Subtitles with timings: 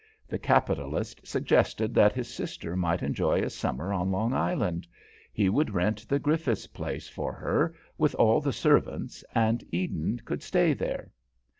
[0.27, 4.87] The capitalist suggested that his sister might enjoy a summer on Long Island;
[5.31, 10.41] he would rent the Griffith's place for her, with all the servants, and Eden could
[10.41, 11.11] stay there.